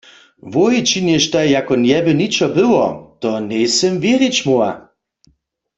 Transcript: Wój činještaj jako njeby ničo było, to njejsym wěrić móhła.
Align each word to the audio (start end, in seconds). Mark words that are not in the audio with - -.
Wój 0.53 0.75
činještaj 0.89 1.47
jako 1.55 1.73
njeby 1.87 2.11
ničo 2.21 2.45
było, 2.57 2.83
to 3.21 3.29
njejsym 3.49 3.93
wěrić 4.03 4.35
móhła. 4.47 4.71